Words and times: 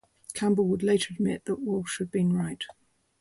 Campbell 0.33 0.65
would 0.67 0.81
later 0.81 1.13
admit 1.13 1.45
that 1.45 1.59
Walsh 1.59 1.99
had 1.99 2.09
been 2.09 2.33
right. 2.33 2.63